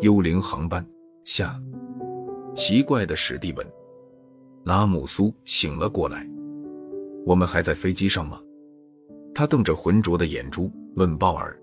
[0.00, 0.86] 幽灵航班
[1.24, 1.60] 下，
[2.54, 3.66] 奇怪的史蒂文·
[4.64, 6.26] 拉姆苏醒了过来。
[7.26, 8.40] 我们还在飞机上吗？
[9.34, 11.54] 他瞪着浑浊的眼珠问鲍尔。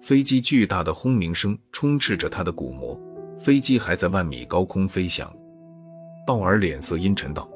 [0.00, 2.98] 飞机巨大的轰鸣声充斥着他的鼓膜，
[3.38, 5.30] 飞机还在万米高空飞翔。
[6.26, 7.46] 鲍尔脸色阴沉道：“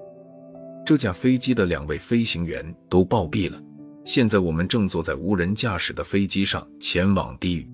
[0.84, 3.58] 这架飞机的两位飞行员都暴毙了。
[4.04, 7.70] 现在我们正坐在无人驾驶的飞机上前往地狱。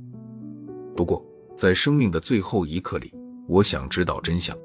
[0.94, 1.24] 不过，
[1.56, 3.12] 在生命的最后一刻里，
[3.46, 4.56] 我想知道真相，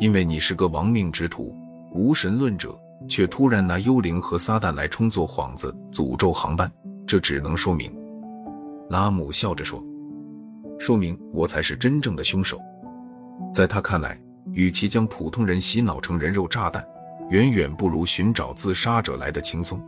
[0.00, 1.54] 因为你是个亡命之徒，
[1.92, 2.78] 无神论者，
[3.08, 6.70] 却突然拿幽灵和撒旦来充作幌子，诅咒航班。
[7.06, 7.92] 这只能说明……”
[8.90, 9.82] 拉姆笑着说
[10.78, 12.60] ：“说明我才是真正的凶手。”
[13.52, 14.20] 在他看来。
[14.54, 16.84] 与其将普通人洗脑成人肉炸弹，
[17.28, 19.80] 远远不如寻找自杀者来的轻松。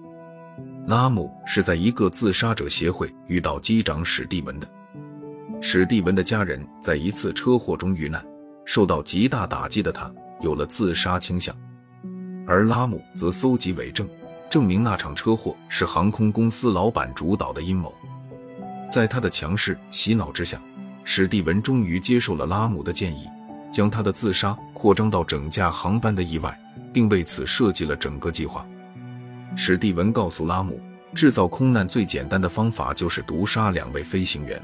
[0.90, 4.68] 拉姆是在一个自杀者协会遇到机长史蒂文的。
[5.60, 8.20] 史蒂文的家人在一次车祸中遇难，
[8.64, 11.54] 受到极大打击的他有了自杀倾向，
[12.44, 14.08] 而拉姆则搜集伪证，
[14.50, 17.94] 证明那场车祸是航空公司老板主导的阴谋。
[18.90, 20.60] 在他的强势洗脑之下，
[21.04, 23.28] 史蒂文终于接受了拉姆的建议。
[23.72, 26.60] 将他的自杀扩张到整架航班的意外，
[26.92, 28.66] 并为此设计了整个计划。
[29.56, 30.80] 史蒂文告诉拉姆，
[31.14, 34.60] 制造空难最简单的方法就是毒杀两位飞行员。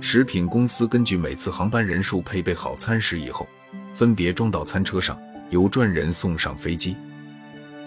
[0.00, 3.46] 食品公司根据每次航班人数配备好餐食以后，
[3.92, 6.96] 分别装到餐车上，由专人送上飞机。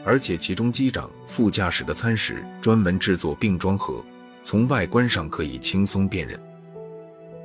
[0.05, 4.03] 而且其中机长、副驾驶的餐食专门制作并装盒，
[4.43, 6.38] 从外观上可以轻松辨认。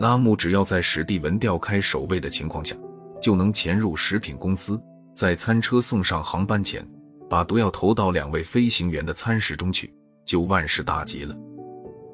[0.00, 2.74] 拉姆只要在史蒂文调开守卫的情况下，
[3.22, 4.80] 就能潜入食品公司，
[5.14, 6.84] 在餐车送上航班前，
[7.28, 11.36] 把毒药投到两位飞行员的餐食中去，就万事大吉了。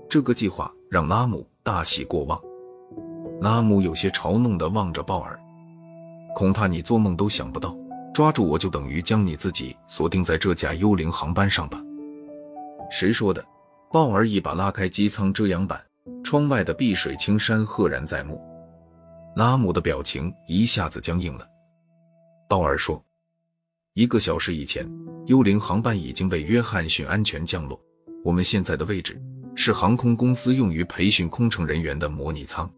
[0.09, 2.41] 这个计划让拉姆大喜过望。
[3.41, 5.39] 拉姆有些嘲弄地望着鲍尔
[6.35, 7.77] ：“恐怕你做梦都想不到，
[8.13, 11.83] 抓住我就等于将你自己锁定在这架幽灵航班上吧？”
[12.91, 13.45] 谁说的？
[13.91, 15.81] 鲍尔一把拉开机舱遮阳板。
[16.23, 18.39] 窗外的碧水青山赫然在目，
[19.37, 21.47] 拉姆的表情一下子僵硬了。
[22.47, 23.03] 鲍尔说
[23.95, 24.85] ：“一个小时以前，
[25.27, 27.81] 幽灵航班已经被约翰逊安全降落。
[28.25, 29.17] 我们现在的位置
[29.55, 32.69] 是航空公司用于培训空乘人员的模拟舱。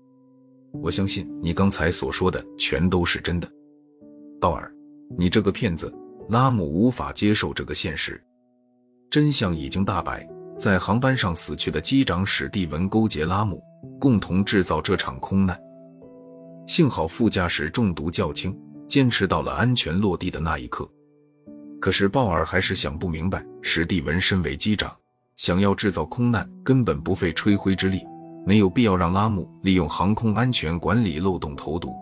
[0.74, 3.50] 我相信你刚才所说的全都是真的。”
[4.38, 4.70] 道尔，
[5.16, 5.90] 你这个骗子！
[6.28, 8.22] 拉姆无法接受这个现实，
[9.08, 10.28] 真相已经大白。
[10.58, 13.62] 在航班上死去的机长史蒂文勾结拉姆，
[13.98, 15.58] 共同制造这场空难。
[16.66, 18.54] 幸好副驾驶中毒较轻，
[18.86, 20.86] 坚持到了安全落地的那一刻。
[21.86, 24.92] 可是鲍尔还是想不明白，史蒂文身为机长，
[25.36, 28.00] 想要制造空难根本不费吹灰之力，
[28.44, 31.94] 没有必要让拉姆利用航空安全管理漏洞投毒。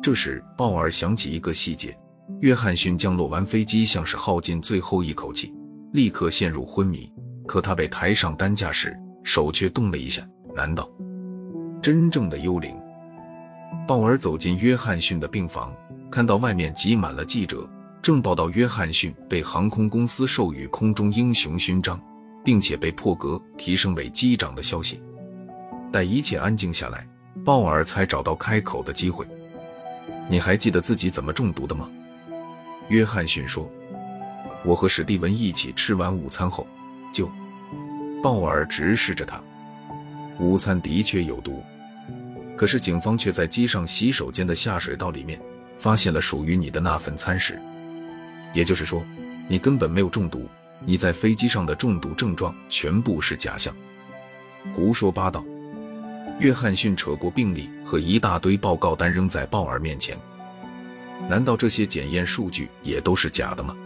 [0.00, 1.98] 这时，鲍尔想起一个细节：
[2.42, 5.52] 约翰逊降落完飞机，像是耗尽最后一口气，
[5.92, 7.12] 立刻陷入昏迷。
[7.44, 10.24] 可他被抬上担架时，手却动了一下。
[10.54, 10.88] 难道
[11.82, 12.72] 真正的幽灵？
[13.84, 15.74] 鲍尔走进约翰逊的病房，
[16.08, 17.68] 看到外面挤满了记者，
[18.02, 22.00] 正报道约翰逊被航空公司授予空中英雄勋章，
[22.44, 25.00] 并且被破格提升为机长的消息。
[25.92, 27.06] 待一切安静下来，
[27.44, 29.24] 鲍尔才找到开口的机会
[30.28, 31.88] ：“你还记得自己怎么中毒的吗？”
[32.90, 33.70] 约翰逊说
[34.66, 36.66] ：“我和史蒂文一起吃完午餐后。”
[37.14, 37.30] 就，
[38.20, 39.40] 鲍尔直视着他。
[40.40, 41.62] 午餐的确有毒，
[42.56, 45.40] 可是警方却在机上洗手间的下水道里面
[45.78, 47.62] 发现了属于你的那份餐食。
[48.52, 49.04] 也就是说，
[49.48, 50.48] 你根本没有中毒，
[50.84, 53.74] 你在飞机上的中毒症状全部是假象。
[54.74, 55.44] 胡说八道！
[56.38, 60.16] 约翰逊扯过病历和一大堆报告单扔在鲍尔面前。
[61.28, 63.76] 难道这些检验数据也都是假的吗？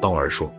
[0.00, 0.52] 鲍尔说。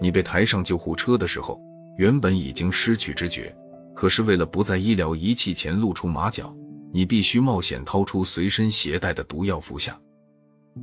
[0.00, 1.60] 你被抬上救护车的时候，
[1.96, 3.54] 原本已经失去知觉，
[3.94, 6.54] 可是为了不在医疗仪器前露出马脚，
[6.92, 9.98] 你必须冒险掏出随身携带的毒药服下。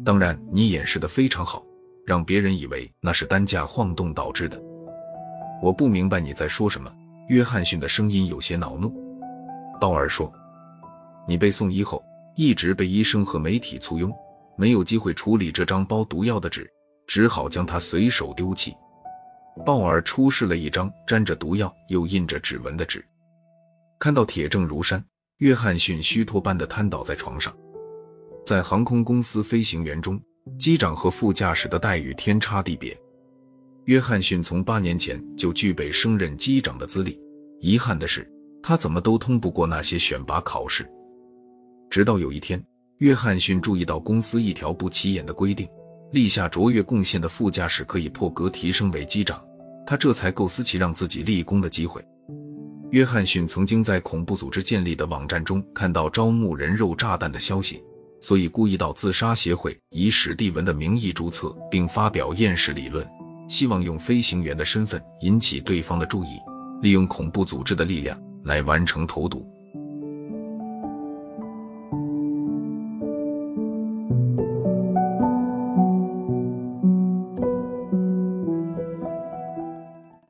[0.04, 1.64] 当然，你掩饰的非常好，
[2.06, 4.62] 让别人以为那是担架晃动导致的。
[5.62, 6.92] 我不明白你在说什么。
[7.28, 8.94] 约翰逊的声音有些恼怒。
[9.82, 10.32] 鲍尔说
[11.28, 12.04] ：“你被送医后，
[12.36, 14.14] 一直被医生和媒体簇拥，
[14.56, 16.72] 没有机会处理这张包毒药的纸，
[17.08, 18.76] 只好将它随手丢弃。”
[19.66, 23.04] 鲍尔出示了一张沾着毒药又印着指纹的纸，
[23.98, 25.04] 看到铁证如山，
[25.38, 27.52] 约翰逊虚脱般的瘫倒在床上。
[28.46, 30.22] 在航空公司飞行员中，
[30.60, 32.96] 机长和副驾驶的待遇天差地别。
[33.86, 37.20] 约翰逊从八年前就具备升任机长的资历，
[37.60, 38.32] 遗憾的是，
[38.62, 40.88] 他怎么都通不过那些选拔考试。
[41.90, 42.64] 直到有一天，
[43.00, 45.68] 约翰逊注意到公司一条不起眼的规定：
[46.12, 49.44] 立下卓越贡献的副驾驶可以破格提升为机长。
[49.88, 52.00] 他这才构思起让自己立功的机会。
[52.92, 57.84] 约翰逊曾经在恐怖组织建立的网站中看到招募人肉炸弹的消息，
[58.26, 63.08] 所以故意到自杀协会以史蒂文的名义注册，并发表厌世理论，
[63.48, 66.30] 希望用飞行员的身份引起对方的注意，
[66.82, 69.48] 利用恐怖组织的力量来完成投毒。